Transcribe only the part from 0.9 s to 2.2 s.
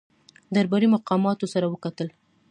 مقاماتو سره وکتل.